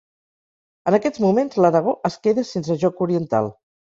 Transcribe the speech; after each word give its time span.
En 0.91 0.95
aquests 0.97 1.19
moments, 1.25 1.59
l'Aragó 1.63 1.93
es 2.09 2.17
queda 2.23 2.47
sense 2.53 2.79
joc 2.85 3.05
oriental. 3.07 3.51